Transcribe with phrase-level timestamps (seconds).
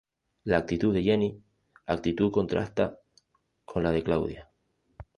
[0.45, 1.43] La actitud de Jenny
[1.85, 2.99] actitud contrasta
[3.65, 4.49] con la de Claudia.